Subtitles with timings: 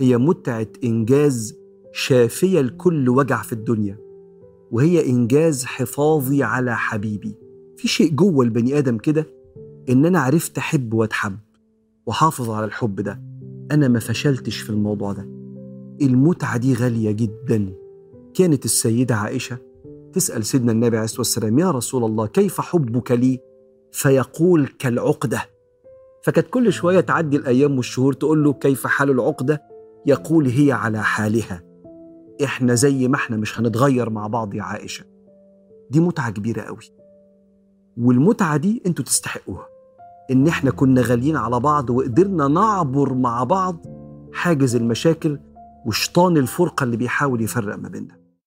[0.00, 1.56] هي متعة إنجاز
[1.92, 3.98] شافية لكل وجع في الدنيا
[4.70, 7.34] وهي إنجاز حفاظي على حبيبي.
[7.76, 9.26] في شيء جوه البني آدم كده
[9.88, 11.36] إن أنا عرفت أحب وأتحب
[12.06, 13.22] وحافظ على الحب ده.
[13.72, 15.28] أنا ما فشلتش في الموضوع ده.
[16.02, 17.72] المتعة دي غالية جدا.
[18.34, 19.58] كانت السيدة عائشة
[20.12, 23.40] تسأل سيدنا النبي عليه الصلاة والسلام يا رسول الله كيف حبك لي؟
[23.92, 25.42] فيقول كالعقدة.
[26.22, 29.62] فكانت كل شوية تعدي الأيام والشهور تقول له كيف حال العقدة؟
[30.08, 31.62] يقول هي على حالها.
[32.44, 35.04] إحنا زي ما إحنا مش هنتغير مع بعض يا عائشة.
[35.90, 36.92] دي متعة كبيرة قوي.
[37.96, 39.66] والمتعة دي أنتوا تستحقوها.
[40.30, 43.86] إن إحنا كنا غاليين على بعض وقدرنا نعبر مع بعض
[44.32, 45.38] حاجز المشاكل
[45.86, 48.16] وشطان الفرقة اللي بيحاول يفرق ما بيننا.